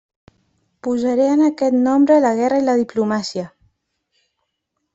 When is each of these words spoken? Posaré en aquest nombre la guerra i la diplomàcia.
Posaré 0.87 1.27
en 1.33 1.43
aquest 1.49 1.77
nombre 1.83 2.17
la 2.25 2.31
guerra 2.41 2.63
i 2.63 2.65
la 2.71 2.77
diplomàcia. 2.81 3.47